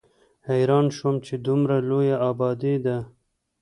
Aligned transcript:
حېران 0.47 0.85
شوم 0.97 1.15
چې 1.25 1.33
دومره 1.45 1.75
لويه 1.89 2.17
ابادي 2.29 2.75
ده 2.85 2.97